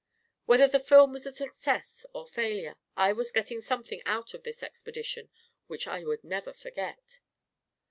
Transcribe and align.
Whether 0.47 0.67
the 0.67 0.79
film 0.79 1.13
was 1.13 1.27
a 1.27 1.31
success 1.31 2.07
or 2.11 2.25
failure, 2.25 2.75
I 2.97 3.13
was 3.13 3.29
getting 3.29 3.61
something 3.61 4.01
out 4.03 4.33
of 4.33 4.41
this 4.41 4.63
expedition 4.63 5.29
which 5.67 5.85
I 5.85 6.03
would 6.03 6.23
never 6.23 6.53
forget. 6.53 7.19